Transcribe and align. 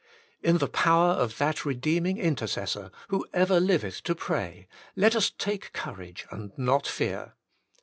In 0.41 0.57
the 0.57 0.67
power 0.67 1.11
of 1.11 1.37
that 1.37 1.57
Eedeeming 1.57 2.17
Intercessor, 2.17 2.89
who 3.09 3.27
ever 3.35 3.59
liveth 3.59 4.01
to 4.05 4.15
pray, 4.15 4.67
let 4.95 5.15
us 5.15 5.29
take 5.29 5.73
courage 5.73 6.25
and 6.31 6.51
not 6.57 6.87
fear. 6.87 7.33